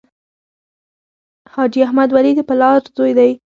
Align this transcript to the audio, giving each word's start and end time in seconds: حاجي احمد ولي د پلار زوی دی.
حاجي 1.53 1.79
احمد 1.87 2.09
ولي 2.15 2.31
د 2.35 2.39
پلار 2.49 2.79
زوی 2.97 3.11
دی. 3.17 3.31